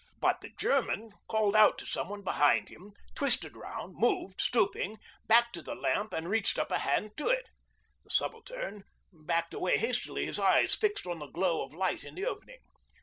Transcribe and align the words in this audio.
But 0.19 0.41
the 0.41 0.49
German 0.57 1.11
called 1.27 1.55
out 1.55 1.77
to 1.77 1.85
some 1.85 2.09
one 2.09 2.23
behind 2.23 2.69
him, 2.69 2.91
twisted 3.13 3.55
round, 3.55 3.93
moved, 3.97 4.41
stooping, 4.41 4.97
back 5.27 5.53
to 5.53 5.61
the 5.61 5.75
lamp 5.75 6.11
and 6.11 6.27
reached 6.27 6.57
up 6.57 6.71
a 6.71 6.79
hand 6.79 7.15
to 7.17 7.27
it. 7.27 7.45
The 8.05 8.09
Subaltern 8.09 8.83
backed 9.13 9.53
away 9.53 9.77
hastily, 9.77 10.25
his 10.25 10.39
eyes 10.39 10.73
fixed 10.73 11.05
on 11.05 11.19
the 11.19 11.27
glow 11.27 11.61
of 11.63 11.75
light 11.75 12.03
in 12.03 12.15
the 12.15 12.25
opening. 12.25 12.61